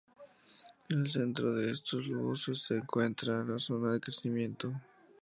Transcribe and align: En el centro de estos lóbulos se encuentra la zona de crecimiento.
En 0.89 1.01
el 1.01 1.11
centro 1.11 1.53
de 1.53 1.69
estos 1.69 2.07
lóbulos 2.07 2.43
se 2.55 2.75
encuentra 2.75 3.43
la 3.43 3.59
zona 3.59 3.93
de 3.93 3.99
crecimiento. 3.99 4.73